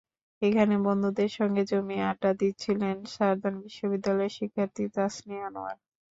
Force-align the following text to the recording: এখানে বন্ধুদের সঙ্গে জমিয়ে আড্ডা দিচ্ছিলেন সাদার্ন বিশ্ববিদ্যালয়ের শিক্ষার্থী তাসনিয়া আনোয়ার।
এখানে 0.41 0.75
বন্ধুদের 0.85 1.29
সঙ্গে 1.37 1.63
জমিয়ে 1.71 2.07
আড্ডা 2.09 2.31
দিচ্ছিলেন 2.39 2.97
সাদার্ন 3.13 3.55
বিশ্ববিদ্যালয়ের 3.65 4.35
শিক্ষার্থী 4.37 4.83
তাসনিয়া 4.95 5.43
আনোয়ার। 5.49 5.77